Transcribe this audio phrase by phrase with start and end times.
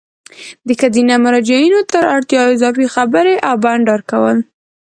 [0.67, 4.37] د ښځینه مراجعینو تر اړتیا اضافي خبري او بانډار کول